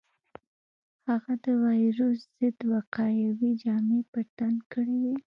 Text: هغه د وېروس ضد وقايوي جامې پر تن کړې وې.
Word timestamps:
هغه 1.07 1.33
د 1.43 1.45
وېروس 1.63 2.19
ضد 2.37 2.57
وقايوي 2.71 3.51
جامې 3.63 4.01
پر 4.11 4.25
تن 4.37 4.53
کړې 4.71 4.97
وې. 5.03 5.15